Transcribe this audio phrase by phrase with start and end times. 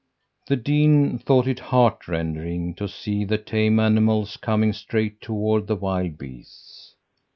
[0.47, 5.75] "The dean thought it heart rending to see the tame animals coming straight toward the
[5.75, 6.95] wild beasts.